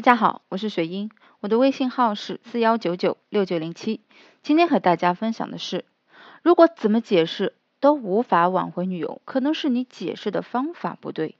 [0.00, 4.00] 大家好，我是水英，我的微信号是四幺九九六九零七。
[4.42, 5.84] 今天和大家分享的是，
[6.42, 11.36] 如果怎么解释都无法挽回女友，可能是你解释的方法不对。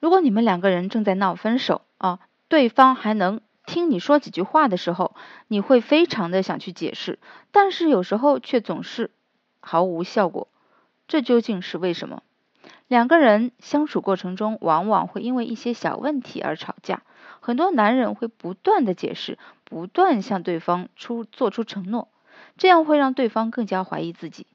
[0.00, 5.14] 如果你们两个人正在闹分手啊，对方还能听你说几句话的时候，
[5.46, 7.20] 你会非常的想去解释，
[7.52, 9.12] 但是有时候却总是
[9.60, 10.48] 毫无效果，
[11.06, 12.24] 这究竟是为什么？
[12.88, 17.02] 两个人相处过程中，往往会因为一些小问题而吵架。
[17.48, 22.08] 很多男人会不断的解释，不断向对方出做出承诺，
[22.58, 24.46] 这样会让对方更加怀疑自己。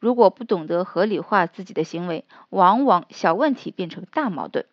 [0.00, 4.66] 如果不懂得合理化自己的行为，往往小问题变成大矛盾，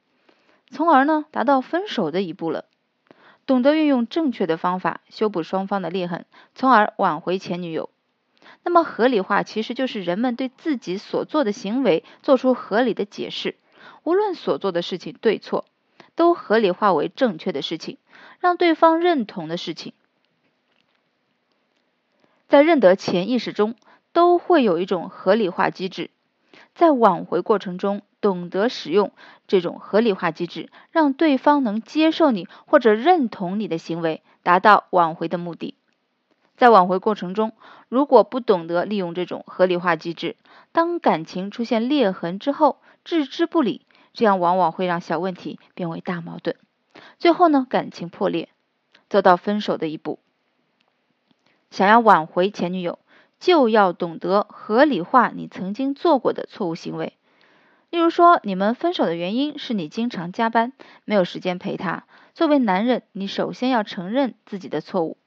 [0.71, 2.65] 从而呢达到分手的一步了。
[3.45, 7.91] 懂得运用正确的方法修补双方的裂痕，从而挽回前女友。
[8.63, 13.57] 那么合理化其实就是人们对自己所做的行为做出合理的解释，
[14.03, 15.65] 无论所做的事情对错。
[16.19, 17.97] 都合理化为正确的事情，
[18.41, 19.93] 让对方认同的事情，
[22.49, 23.75] 在认得潜意识中
[24.11, 26.09] 都会有一种合理化机制，
[26.75, 29.13] 在挽回过程中懂得使用
[29.47, 35.73] 这种合理化机制，让对方能接受你或者认同你的行为，达到挽回的目的。
[36.57, 37.53] 在挽回过程中，
[37.87, 40.35] 如果不懂得利用这种合理化机制，
[40.73, 43.85] 当感情出现裂痕之后，置之不理。
[44.13, 46.55] 这样往往会让小问题变为大矛盾，
[47.17, 48.49] 最后呢，感情破裂，
[49.09, 50.19] 走到分手的一步。
[51.69, 52.99] 想要挽回前女友，
[53.39, 57.13] 就要懂得合理化你曾经做过的错误行为。
[57.89, 60.73] 例如说，你们分手的原因是你经常加班，
[61.05, 62.05] 没有时间陪她。
[62.33, 65.17] 作为男人，你首先要承认自己的错误。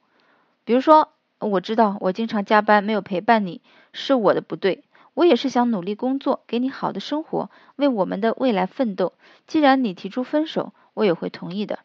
[0.63, 1.09] 比如说，
[1.39, 4.83] 我知道我经常加班，没有陪伴你，是我的不对。
[5.13, 9.13] 我也是想努力工作，给你好的生活，为我们的未来奋斗。
[9.45, 11.79] 既然你提出分手，我也会同意的。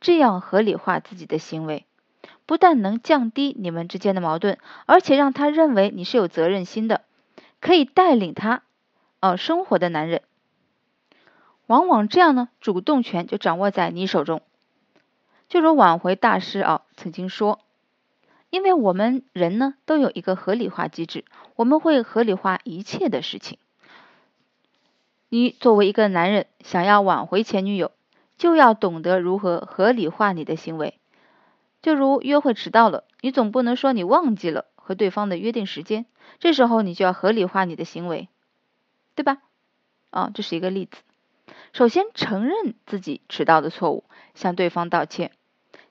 [0.00, 1.84] 这样合理化自己的行为，
[2.46, 7.02] 不但能降低你们之间的矛盾，而且让他认为你是有责任心的，
[7.60, 8.62] 可以带领他
[9.20, 10.22] 呃生活的男人。
[11.66, 14.42] 往往这样呢，主动权就掌握在你手中。
[15.48, 17.60] 就如挽回大师啊曾经说。
[18.54, 21.24] 因为我们人呢都有一个合理化机制，
[21.56, 23.58] 我们会合理化一切的事情。
[25.28, 27.90] 你作为一个男人，想要挽回前女友，
[28.38, 31.00] 就要懂得如何合理化你的行为。
[31.82, 36.06] 就如约会迟到了，你总不能说你忘记了和对方的约定时间，
[36.38, 38.28] 这时候你就要合理化你的行为，
[39.16, 39.38] 对吧？
[40.10, 40.98] 啊，这是一个例子。
[41.72, 44.04] 首先承认自己迟到的错误，
[44.36, 45.32] 向对方道歉，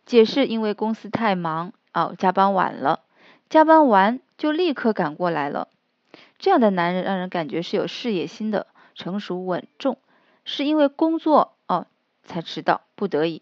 [0.05, 1.73] 解释因为公司太忙。
[1.93, 3.01] 哦，加班晚了，
[3.49, 5.67] 加班完就立刻赶过来了。
[6.39, 9.97] 这样的男人让人感觉是有事业心的，成熟稳重，
[10.43, 11.87] 是因为工作哦
[12.23, 13.41] 才迟到，不得已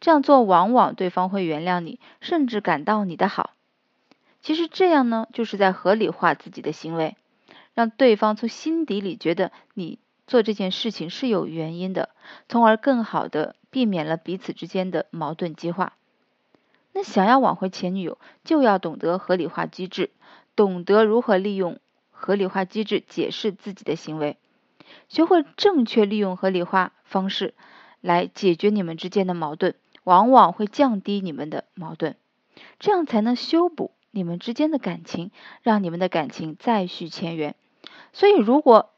[0.00, 3.50] 这样做，往往对方会原谅你，甚至感到你的好。
[4.40, 7.16] 其实这样呢，就是在合理化自己的行为，
[7.74, 12.10] 让对方从心底里觉得你做这件事情是有原因的，
[12.48, 15.94] 从而更好的避免了彼此之间的矛盾激化。
[16.92, 20.10] 那想要挽回前女友，就要懂得合理化机制，
[20.56, 21.78] 懂得如何利用
[22.10, 24.36] 合理化机制解释自己的行为，
[25.08, 27.54] 学会正确利用合理化方式
[28.00, 32.16] 来解决你们之间的矛盾，往往会降低你们的矛盾，
[32.80, 35.30] 这样才能修补你们之间的感情，
[35.62, 37.54] 让你们的感情再续前缘。
[38.12, 38.90] 所以，如果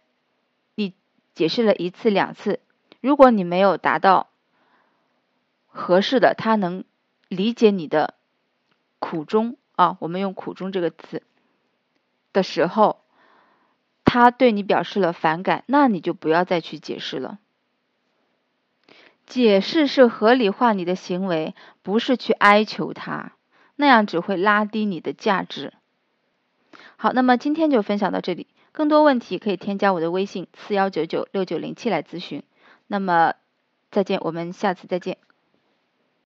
[0.74, 0.94] 你
[1.34, 2.60] 解释了一次两次，
[3.02, 4.30] 如果你没有达到
[5.66, 6.84] 合适的，他能。
[7.30, 8.14] 理解你的
[8.98, 11.22] 苦衷啊，我们用“苦衷”这个词
[12.32, 13.00] 的时候，
[14.04, 17.38] 他对你表示了反感，那你就不要再去解释了。
[19.26, 23.32] 解释是合理化你的行为，不是去哀求他，
[23.76, 25.72] 那样只会拉低你的价值。
[26.96, 32.42] 好，那么今天就分享到这里，更多问题可以添加我的微信四幺九九六九零七来咨询。
[32.88, 33.34] 那么
[33.92, 35.16] 再见，我们下次再见。